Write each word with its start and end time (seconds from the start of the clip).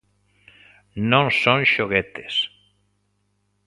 Non 1.11 1.25
son 1.41 1.59
xoguetes. 1.73 2.35